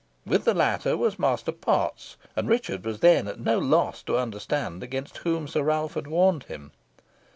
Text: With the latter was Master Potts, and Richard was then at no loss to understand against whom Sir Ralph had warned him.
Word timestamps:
With 0.25 0.45
the 0.45 0.55
latter 0.55 0.97
was 0.97 1.19
Master 1.19 1.51
Potts, 1.51 2.17
and 2.35 2.49
Richard 2.49 2.83
was 2.85 3.01
then 3.01 3.27
at 3.27 3.39
no 3.39 3.59
loss 3.59 4.01
to 4.05 4.17
understand 4.17 4.81
against 4.81 5.17
whom 5.19 5.47
Sir 5.47 5.61
Ralph 5.61 5.93
had 5.93 6.07
warned 6.07 6.45
him. 6.45 6.71